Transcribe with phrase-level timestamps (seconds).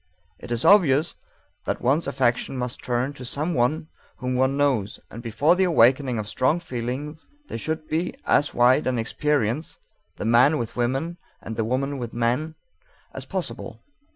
[0.39, 1.13] It is obvious
[1.65, 6.17] that one's affection must turn to some one whom one knows, and before the awakening
[6.17, 7.15] of strong feeling
[7.49, 9.77] there should be as wide an experience
[10.17, 12.55] the man with women, and the woman with men
[13.13, 13.83] as possible.